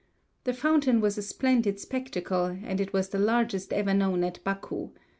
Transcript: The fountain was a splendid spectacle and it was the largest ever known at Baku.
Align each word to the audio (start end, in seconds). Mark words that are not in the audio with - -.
The 0.45 0.53
fountain 0.55 0.99
was 0.99 1.19
a 1.19 1.21
splendid 1.21 1.79
spectacle 1.79 2.45
and 2.45 2.81
it 2.81 2.91
was 2.91 3.09
the 3.09 3.19
largest 3.19 3.71
ever 3.71 3.93
known 3.93 4.23
at 4.23 4.43
Baku. 4.43 4.89